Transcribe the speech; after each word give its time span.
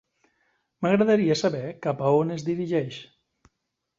M'agradaria 0.85 1.35
saber 1.41 1.61
cap 1.85 2.03
a 2.07 2.15
on 2.21 2.35
es 2.39 2.45
dirigeix. 2.47 2.97